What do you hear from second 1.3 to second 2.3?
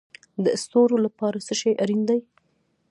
څه شی اړین دی؟